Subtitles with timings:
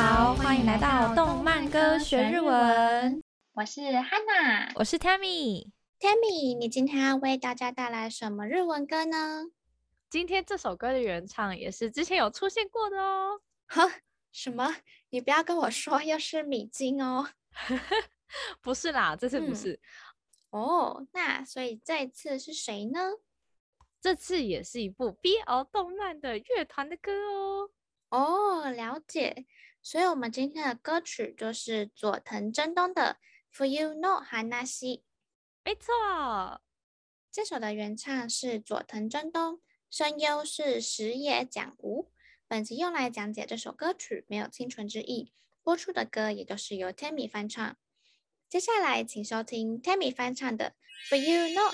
[0.00, 3.20] 好，欢迎来到动漫歌学日文。
[3.52, 5.72] 我是 Hanna，我是 Tammy。
[5.98, 9.46] Tammy，你今天要为大家带来什么日文歌呢？
[10.08, 13.40] 今天这首歌的原唱也是之前有出现过的哦。
[13.66, 13.90] 哈，
[14.30, 14.72] 什么？
[15.10, 17.28] 你不要跟我说又是米津哦。
[18.62, 19.72] 不是啦，这次不是。
[20.52, 23.00] 嗯、哦，那所以这次是谁呢？
[24.00, 27.70] 这次也是一部 BL 动漫的乐团的歌哦。
[28.10, 29.44] 哦，了解。
[29.88, 33.16] 所以我们今天的歌曲就是佐藤真冬的
[33.56, 34.42] 《冬の话》。
[35.64, 36.60] 没错，
[37.32, 42.12] 这首的原唱是佐藤真冬，声优是石野讲吾。
[42.46, 45.32] 本集用来讲解这首歌曲，没有清纯之意。
[45.62, 47.78] 播出的歌也都是由 Tammy 翻唱。
[48.46, 50.74] 接下来，请收听 Tammy 翻唱的
[51.18, 51.72] 《冬の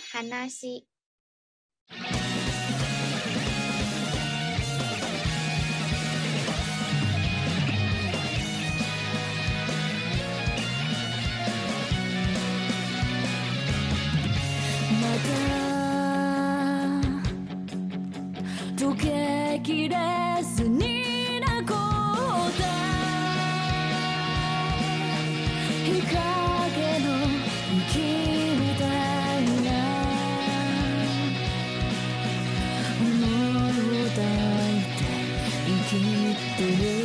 [36.57, 36.65] 话》。
[36.77, 37.04] 今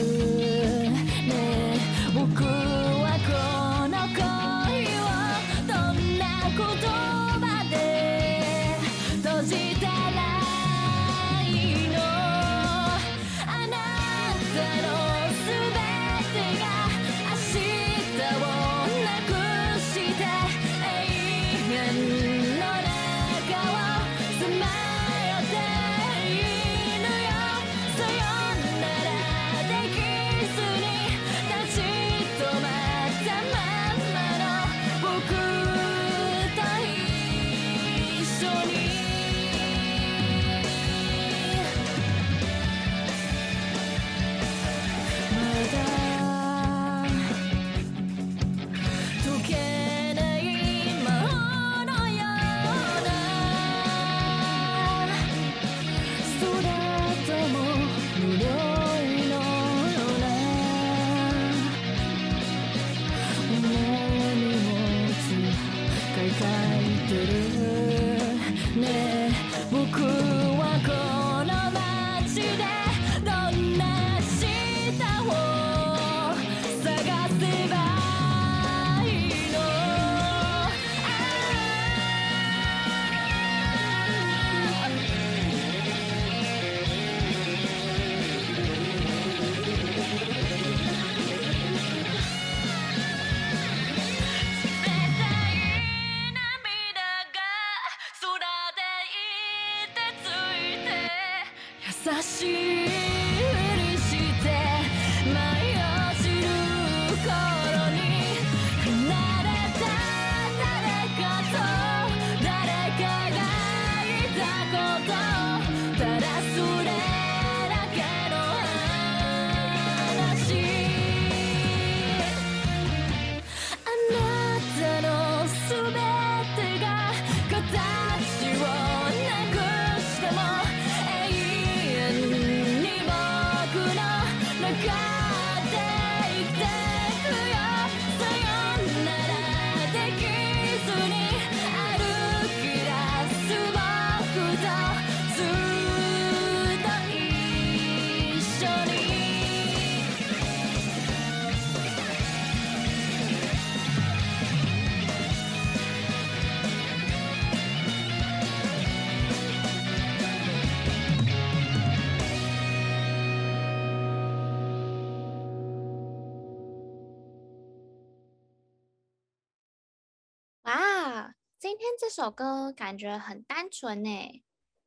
[171.89, 174.43] 天这首歌感觉很单纯呢。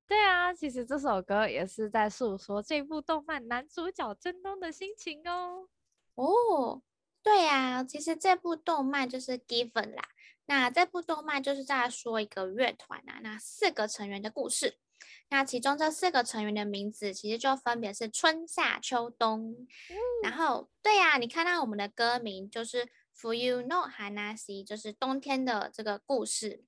[0.06, 5.68] 对啊，其实这首歌也是在诉说这部动漫男主角真冬的心情哦。
[6.14, 6.82] 哦，
[7.22, 10.02] 对啊，其实这部动漫就是 Given 啦。
[10.46, 14.78] 那这部动漫就是在说一个乐团啊，那四个成员的故事。
[15.30, 19.66] 那其中这四个成员的名字其实就分别是春夏秋冬。
[19.88, 22.84] 嗯、然后，对啊，你看到我们的歌名就是
[23.16, 26.64] 《For You no Hanashi》，就是冬天的这个故事。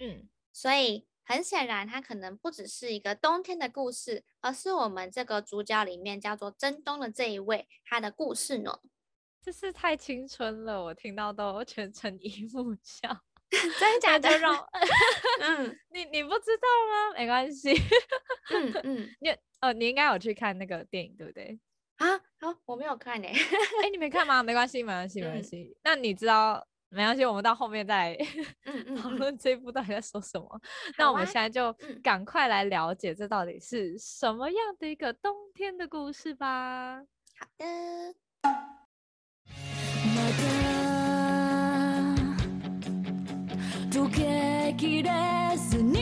[0.00, 8.80] 嗯，所以很显然，它可能不只是一个冬天的故事，而是我们这个主角里面叫做真冬的这一位他的故事呢。
[9.42, 13.08] 这是太青春了，我听到都全程一目笑，
[13.78, 14.36] 真的假的？
[14.38, 14.54] 让
[15.40, 17.18] 嗯， 你你不知道吗？
[17.18, 17.74] 没关系，
[18.50, 19.30] 嗯嗯，你
[19.60, 21.58] 哦，你应该有去看那个电影，对不对？
[21.96, 23.28] 啊，好，我没有看呢。
[23.28, 24.42] 哎，你没看吗？
[24.42, 25.76] 没关系，没关系，没关系。
[25.84, 26.66] 那你知道？
[26.90, 28.16] 没关系，我们到后面再
[29.00, 30.60] 讨论这一部到底在说什么。
[30.98, 31.72] 那我们现在就
[32.02, 37.00] 赶快来了解这到底是什么样的一个冬天的故事吧。
[37.38, 37.64] 好的。
[45.92, 45.99] 那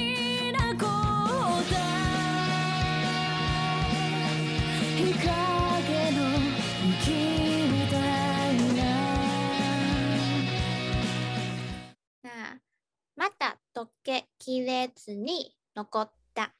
[14.47, 16.53] きれずに残った。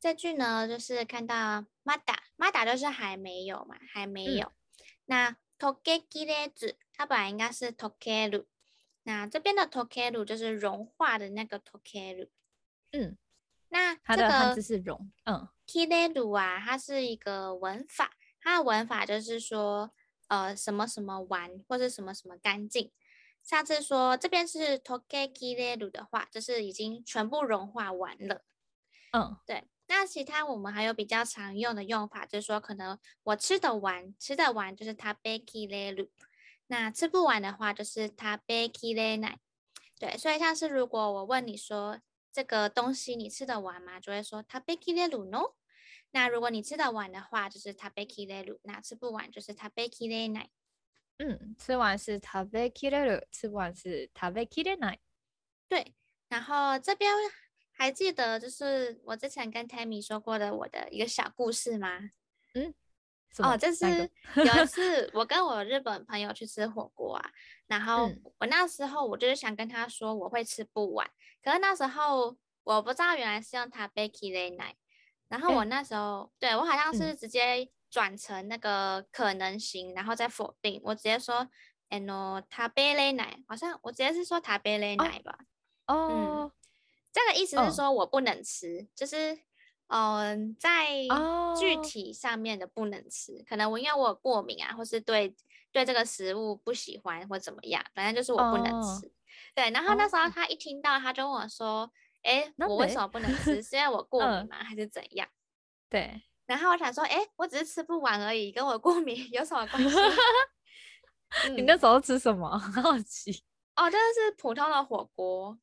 [0.00, 4.46] 这句呢，就是看到まだまだ就是还没有嘛，还没有。
[4.46, 4.52] 嗯、
[5.06, 8.46] 那溶けきれず，它本来应该是溶ける。
[9.04, 12.30] 那这边的溶ける就是融化的那个溶ける。
[12.92, 13.16] 嗯，
[13.68, 15.10] 那、这个、它的汉字是融。
[15.24, 18.10] 嗯，きれる啊，它是一个文法，
[18.40, 19.92] 它的文法就是说，
[20.28, 22.92] 呃，什么什么完，或者什么什么干净。
[23.42, 28.42] 上次说这边是溶けきれる的话，就是已经全部融化完了。
[29.12, 29.64] 嗯，对。
[29.88, 36.10] 那其他我们还有比较常用的用法，就是说可能我吃得完，吃得完就是食べきれる。
[36.66, 39.38] 那吃不完的话就是食べきれない。
[40.00, 42.00] 对，所以像是如果我问你说
[42.32, 44.00] 这个东西你吃得完吗？
[44.00, 45.54] 就会说食べきれるの。
[46.10, 48.58] 那如果你吃得完的话，就是食べきれる。
[48.64, 50.50] 那吃不完就是食べきれない。
[51.20, 54.98] 嗯，吃完是食べきれる，吃不完是食べきれない。
[55.66, 55.94] 对，
[56.28, 57.10] 然后这边
[57.72, 62.10] 还记得就是我之前跟 Tammy 说过的我的一个小故事吗？
[62.52, 62.74] 嗯，
[63.38, 67.30] 哦，就是有一次 我跟我日本朋友去吃火锅啊，
[67.66, 71.10] 然后我那时候我就是想跟他说我会吃不完，
[71.42, 74.74] 可是那时候我不知道原来是用食べきれない，
[75.28, 77.70] 然后我那时候、欸、对我好像是直接。
[77.90, 80.80] 转成那个可能型，然后再否定。
[80.84, 81.48] 我直接说，
[81.88, 85.38] 哎喏，食べれない，好像我直接是说食べれない吧。
[85.86, 86.10] 哦、oh.
[86.10, 86.44] oh.
[86.46, 86.52] 嗯，
[87.12, 88.86] 这个意思是说我不能吃，oh.
[88.94, 89.38] 就是，
[89.86, 90.88] 嗯，在
[91.58, 93.48] 具体上面的不能吃，oh.
[93.48, 95.34] 可能我因为我有过敏啊，或是对
[95.70, 99.06] 对这个食物不喜欢或怎么样，反正就是我不能吃。
[99.06, 99.12] Oh.
[99.54, 101.90] 对，然后那时候他一听到，他就问我说，
[102.22, 103.62] 哎、oh.，我为什么不能吃？
[103.62, 104.56] 是因为我过 敏吗？
[104.64, 105.28] 还是怎样？
[105.88, 106.22] 对。
[106.50, 109.96] 然后我想说，哎，我只是吃不完而已，跟我过敏 有什么关系？
[111.50, 112.56] 你那时候吃什么？
[112.56, 113.42] 很 好奇。
[113.74, 115.58] 哦，这是普通的火锅。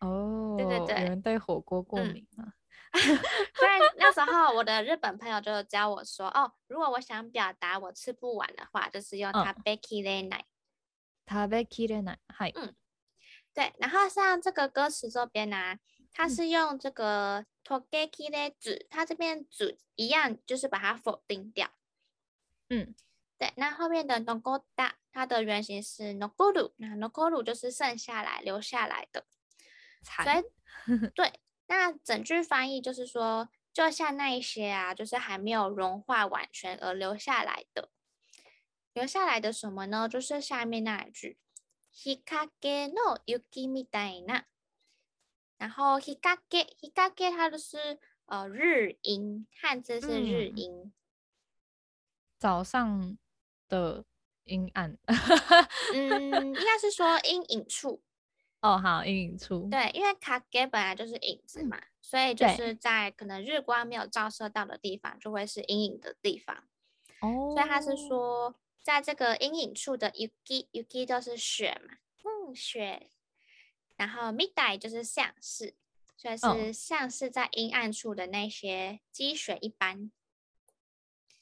[0.00, 2.44] 哦，对对对，有人对火锅过敏吗？
[2.92, 10.44] 嗯、所以那时候我的日本朋友就教我说，哦，如果我想表达我吃不完的话，就是用食べきれない。
[11.28, 12.18] 食べきれない。
[12.28, 12.52] 嗨。
[12.54, 12.74] 嗯，
[13.52, 13.72] 对。
[13.78, 15.78] 然后像这个歌词这边呢、啊。
[16.14, 21.70] 它是用这个 溶けきれず，它这边“ず”一样，就是把它否定掉。
[22.68, 22.94] 嗯，
[23.38, 23.52] 对。
[23.56, 29.26] 那后面的残った，它的原型是残る，那残る就是剩下来、留下来的。
[30.02, 31.40] 所以， 对。
[31.66, 37.90] 那整句翻译就是说，就像那一些啊，就是还没有融化完全而留下来的，
[38.92, 40.08] 留下来的什么呢？
[40.08, 41.38] 就是下面那一句，
[41.94, 42.20] 日
[42.60, 44.44] 阴の雪みたいな。
[45.57, 50.93] 然后 hikage hikage 它的是呃日音，汉字是日音，嗯，
[52.37, 53.17] 早上
[53.67, 54.05] 的
[54.45, 54.97] 阴暗，
[55.93, 58.01] 嗯， 应该是说阴影处。
[58.59, 59.67] 哦，好，阴影处。
[59.69, 66.55] 对，因为 kage 本来就是影子嘛，嗯，所以就是在可能日光没有照射到的地方，就会是阴影的地方。
[67.21, 73.09] 哦，所以他是说，在这个阴影处的 yuki yuki 就是雪嘛，嗯，雪。
[73.96, 75.74] 然后みたい就是像是，
[76.16, 80.10] 所以是像是在阴暗处的那些积雪一般。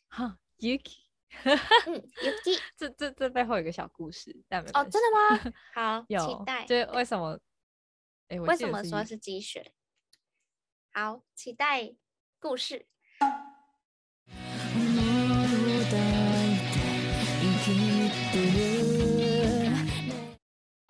[0.08, 1.04] 哈， Yuki，
[1.44, 5.52] 嗯，Yuki，这这这背后有个小故事，但没哦，真的吗？
[5.72, 6.66] 好，有期待。
[6.66, 7.38] 就是为什么？
[8.28, 9.72] 哎，为什么说是积雪？
[10.92, 11.94] 好，期待
[12.38, 12.86] 故事。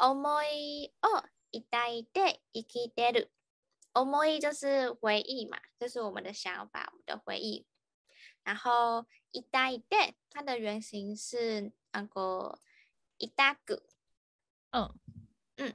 [0.01, 0.93] 思い
[1.55, 1.63] 哦。
[1.71, 3.29] 抱いて生きてる，
[3.93, 7.67] 思い就是回忆嘛，这、就是我们的想法，我们的回忆。
[8.45, 9.07] 然后
[9.51, 12.61] 抱いて它的原型是那个
[13.37, 13.83] 抱く，
[14.71, 14.95] 嗯
[15.57, 15.75] 嗯。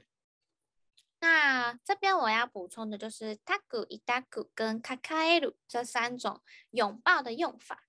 [1.20, 7.86] 那这边我要补充的就是抱く、抱く跟抱える这三种拥抱的用法。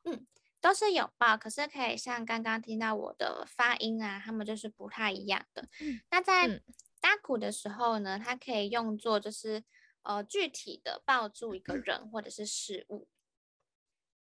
[0.03, 0.27] 嗯，
[0.60, 5.62] 都是有抱，可是可以像刚刚听到我的发音啊，他们就是不太一样的。
[5.80, 6.48] 嗯、那在
[7.00, 9.62] 大鼓的时候呢，它可以用作就是
[10.02, 13.08] 呃具体的抱住一个人或者是事物，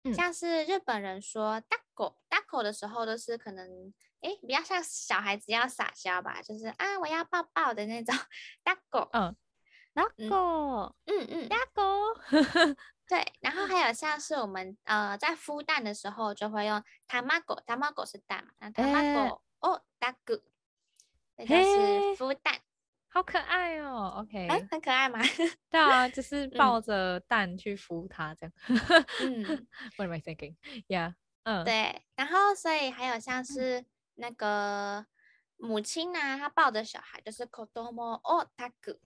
[0.03, 8.13] 嗯、像是日本人说大鼓大鼓的时候，都是可能诶比较像小孩子要撒娇吧，就是啊我要抱抱的那种
[8.63, 9.36] 大鼓，嗯，
[9.93, 10.29] 大鼓，嗯。
[11.05, 11.81] 嗯，大鼓。
[13.06, 20.42] 对，然后还有像是我们呃在孵蛋的时候就会用たまご，たまご是蛋嘛，那たまごを抱く，
[21.37, 22.61] 这就是孵蛋，
[23.09, 24.14] 好可爱哦。
[24.18, 25.18] OK，哎，很可爱吗？
[25.68, 28.52] 对啊，就是 抱着蛋去孵它这样。
[29.21, 29.66] 嗯，
[29.99, 30.56] What am I thinking?
[30.88, 35.04] Yeah，嗯，对，然后所以还有像是那个
[35.59, 38.21] 母亲呢，她抱着小孩就是子供を
[38.56, 38.99] 抱く，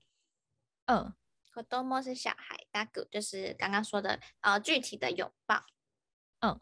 [0.84, 1.12] 嗯。
[1.53, 5.63] 子供是小孩，大鼓就是刚刚说的呃具体的拥抱。
[6.39, 6.59] 嗯，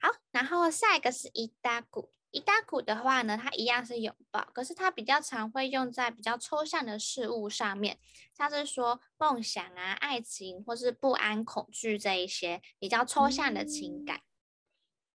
[0.00, 7.98] 好，然后下一个是伊达鼓，伊达鼓的话呢，它一样是拥抱，可是它比较常会用在比较抽象的事物上面，
[8.36, 14.20] 像是说梦想啊、爱情或是不安、恐惧这一些比较抽象的情感。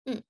[0.05, 0.23] 嗯，嗯，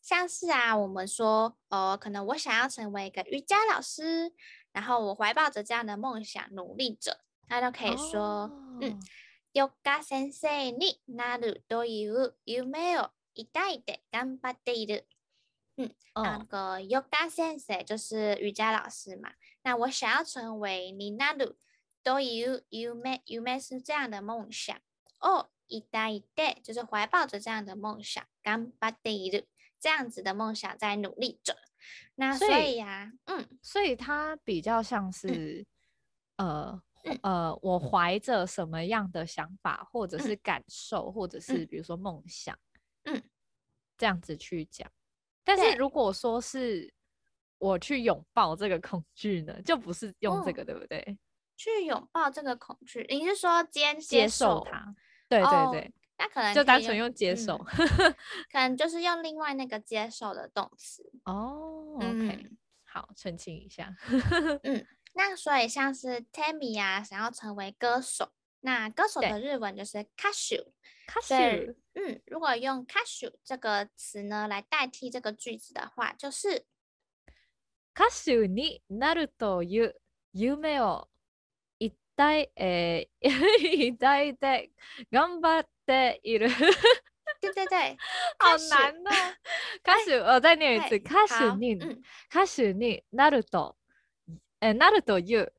[0.00, 4.32] 像是啊，我们说呃，可能我想要成为一个瑜伽老师，
[4.72, 7.20] 然后我怀抱着这样的梦想，努力着。
[7.49, 8.83] 那都可以说，oh.
[8.83, 8.99] 嗯，
[9.53, 15.07] ヨガ先生になるという梦を抱いて顽张っている。
[15.77, 16.23] 嗯，oh.
[16.23, 19.31] 那个ヨガ先生就是瑜伽老师嘛。
[19.63, 21.57] 那我想要成为になる
[22.03, 24.77] という梦，梦是这样的梦想。
[25.19, 25.47] 哦，
[25.89, 29.47] 抱いて就是怀抱着这样的梦想，顽张っている
[29.79, 31.57] 这样子的梦想在努力着。
[32.13, 35.65] 那所以呀、啊，嗯，所以它比较像是，
[36.35, 36.83] 嗯、呃。
[37.22, 42.58] 呃，我怀着什么样的想法，或者是感受，嗯、或者是比如说梦想，
[43.04, 43.22] 嗯，
[43.98, 44.90] 这样子去讲。
[45.44, 46.92] 但是如果说是
[47.58, 51.18] 我去拥抱这个恐惧呢，就不是用这个，哦、对不对？
[51.56, 54.94] 去拥抱这个恐惧，你是说接接受它？
[55.28, 58.14] 对对对，哦、那可能就单纯用接受，嗯、
[58.50, 61.12] 可能就是用另外那个接受的动词。
[61.26, 63.94] 哦，OK，、嗯、好，澄清一下。
[64.64, 64.86] 嗯。
[65.13, 70.71] 那所以像是 Tammy 啊，想要成为歌手，那歌手的日文就是歌手。
[71.07, 71.35] 歌手，
[71.93, 76.65] 嗯，如果用歌手这个词呢来代替这个句子的话，就是
[77.93, 79.95] 歌手になるという
[80.33, 81.09] 梦を
[82.15, 83.09] 抱いえ
[83.97, 84.71] 抱いて
[85.11, 86.49] 顽张っている。
[87.41, 87.97] 对对对，
[88.37, 89.35] 好难哦。
[89.81, 91.75] 歌手，我再念一次，歌手に
[92.29, 93.75] 歌手になると。
[94.66, 95.52] え、なるという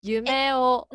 [0.00, 0.88] 梦を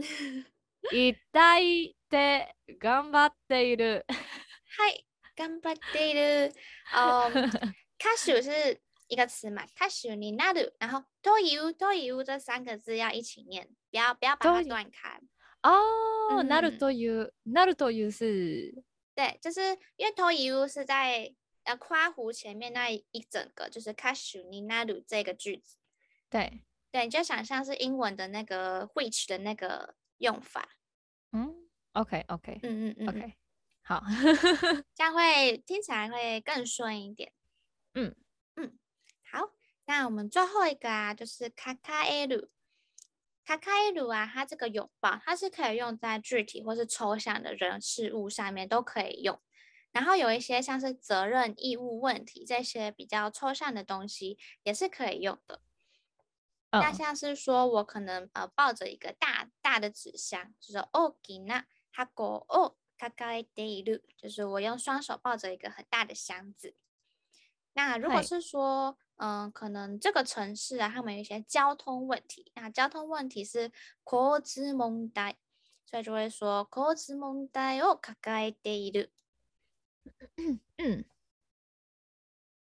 [1.31, 4.03] 抱いて顽张っている。
[4.09, 5.05] はい、
[5.37, 6.51] 顽张っている。
[6.95, 7.49] 嗯、um,
[8.01, 9.63] 歌手是一个词嘛？
[9.75, 15.21] 歌手になる，然后というという这三个字要一起念，不要不要把它断开。
[15.61, 18.73] 哦，なるという，なるという是，
[19.15, 19.61] 对，就是
[19.97, 21.31] 因为という是在
[21.65, 25.77] 呃括弧前面那一整个，就是歌手になる这个句子，
[26.31, 26.63] 对。
[26.93, 30.69] 对，你就想象是英文的那个 which 的那个用法。
[31.31, 33.33] 嗯，OK OK，嗯嗯嗯，OK，
[33.81, 34.03] 好，
[34.93, 37.33] 这样会听起来会更顺一点。
[37.95, 38.15] 嗯
[38.57, 38.77] 嗯，
[39.23, 39.49] 好，
[39.85, 42.49] 那我们最后一个啊，就是卡卡埃鲁。
[43.43, 49.41] 卡卡埃鲁啊，它这个拥抱，它是可以用在具体或是抽象的人事物上面都可以用。
[49.91, 55.59] 然后有一些像是责任、义务问题这些比较抽象的东西，也是可以用的。
[56.72, 62.08] 那像是说，我可能呃抱着一个大大的纸箱，就是大きな箱
[62.48, 66.74] を抱えている，就是我用双手抱着一个很大的箱子。
[67.72, 73.70] 那如果是说，嗯、呃，可能这个城市啊，他们有一些交通问题，那交通问题是
[74.04, 75.36] 交通问题，
[75.86, 79.10] 所以就会说交通问题を抱えている。
[80.36, 81.04] 嗯嗯，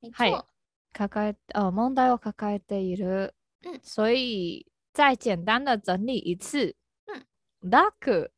[0.01, 0.47] 没错，
[0.93, 3.33] 抱え呃问题を抱えている。
[3.64, 6.76] 嗯，所以再简单的整理一次，
[7.06, 8.30] 嗯，duck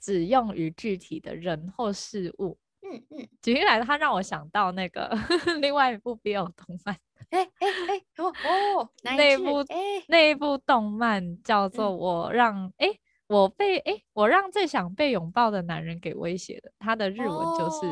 [0.00, 5.10] 只用于具体的人或事物，嗯嗯，举例来，他让我想到那个
[5.60, 6.96] 另外一部 BL 动漫，
[7.30, 9.58] 哎哎哎，哦哦，那部？
[9.68, 9.76] 哎
[10.08, 17.86] 那一部动漫叫做我让哎、嗯、我被哎我让最想被拥抱的男人给威胁的，他的日文就是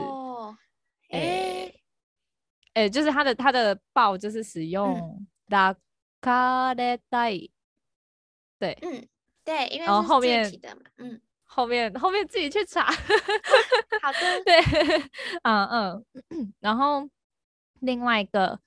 [1.10, 1.72] 哎
[2.74, 5.76] 哎就是他的他的抱就是使用 that、
[6.20, 7.32] 卡列带，
[8.58, 9.08] 对，嗯，
[9.44, 12.90] 对，因为是具体的嘛，嗯，后面后面自己去查。
[12.90, 14.60] 好的，对，
[15.42, 16.04] 嗯嗯，
[16.60, 17.08] 然后
[17.80, 18.60] 另外一个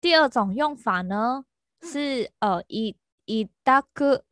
[0.00, 1.44] 第二种用法呢、
[1.82, 4.24] 是呃一一大个，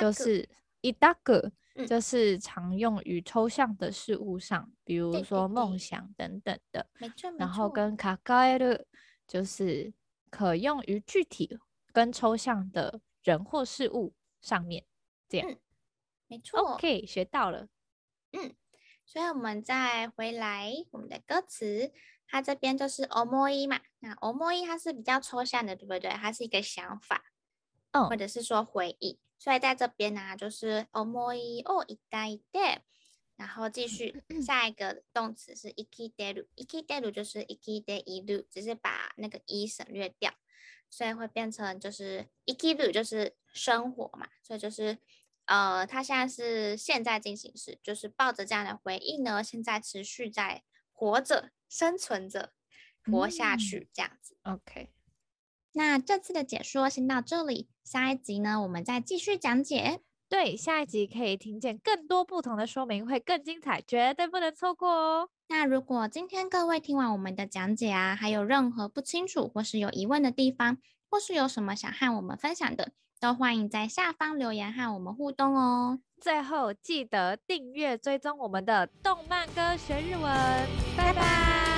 [0.00, 0.48] 就是
[0.80, 1.52] 一大个，
[1.86, 6.86] 就是常用于抽象的事物上，比如说梦想等等的。
[6.98, 8.76] 没错，然后跟卡卡埃鲁
[9.26, 9.92] 就是
[10.30, 11.58] 可用于具体
[11.92, 14.84] 跟抽象的人或事物上面，
[15.28, 15.50] 这样。
[15.50, 15.58] 嗯
[16.28, 17.68] 没错，OK，学到了。
[18.30, 18.56] 嗯，
[19.04, 21.92] 所以我们再回来我们的歌词，
[22.26, 23.82] 它这边就是 “omoi” 嘛。
[23.98, 26.08] 那 “omoi” 它是比较抽象的，对不对？
[26.12, 27.22] 它是一个想法，
[27.90, 29.20] 嗯，或者是说回忆。
[29.38, 32.80] 所以在这边呢、啊，就是 “omoi o i d a i d e
[33.36, 40.32] 然后继续下一个动词是 “ikideru”，“ikideru” 就是 “ikideiru”，只是把那个 “i” 省略掉，
[40.92, 44.98] 所以会变成就是 “ikiru” 就是生活嘛，所以就是。
[45.46, 52.52] 呃，它现在是现在进行时，就是抱着这样的回忆呢，现在持续在活着、生存着、
[53.04, 54.36] 活下去这样子。
[54.44, 54.90] 嗯、OK，
[55.72, 60.00] 那这次的解说先到这里，下一集呢，我们再继续讲解。
[60.28, 65.28] 对，下一集可以听见更多不同的说明，会更精彩，绝对不能错过哦。
[65.48, 70.78] 那如果今天各位听完我们的讲解啊，还有任何不清楚或是有疑问的地方，
[71.10, 76.00] 或是有什么想和我们分享的，都欢迎在下方留言和我们互动哦。
[76.20, 80.22] 最后记得订阅追踪我们的动漫歌学日文，
[80.96, 81.71] 拜拜。